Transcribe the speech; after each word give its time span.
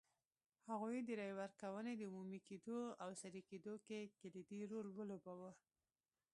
هغوی 0.69 0.97
د 1.03 1.09
رایې 1.19 1.33
ورکونې 1.41 1.93
د 1.97 2.01
عمومي 2.09 2.39
کېدو 2.49 2.79
او 3.03 3.09
سري 3.21 3.41
کېدو 3.49 3.73
کې 3.85 3.99
کلیدي 4.19 4.61
رول 4.71 4.87
ولوباوه. 4.93 5.51